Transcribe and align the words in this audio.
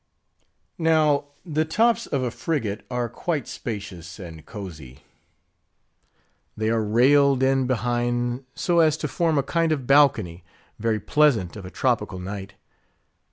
Now, 0.79 1.25
the 1.45 1.63
tops 1.63 2.07
of 2.07 2.23
a 2.23 2.31
frigate 2.31 2.83
are 2.89 3.07
quite 3.07 3.47
spacious 3.47 4.17
and 4.17 4.43
cosy. 4.47 5.03
They 6.57 6.71
are 6.71 6.83
railed 6.83 7.43
in 7.43 7.67
behind 7.67 8.43
so 8.55 8.79
as 8.79 8.97
to 8.97 9.07
form 9.07 9.37
a 9.37 9.43
kind 9.43 9.71
of 9.71 9.85
balcony, 9.85 10.43
very 10.79 10.99
pleasant 10.99 11.55
of 11.55 11.67
a 11.67 11.69
tropical 11.69 12.17
night. 12.17 12.55